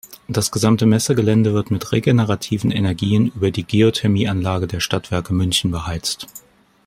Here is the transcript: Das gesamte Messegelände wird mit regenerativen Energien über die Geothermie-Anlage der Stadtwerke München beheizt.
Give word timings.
Das 0.27 0.49
gesamte 0.51 0.87
Messegelände 0.87 1.53
wird 1.53 1.69
mit 1.69 1.91
regenerativen 1.91 2.71
Energien 2.71 3.27
über 3.35 3.51
die 3.51 3.63
Geothermie-Anlage 3.67 4.65
der 4.65 4.79
Stadtwerke 4.79 5.31
München 5.31 5.69
beheizt. 5.69 6.25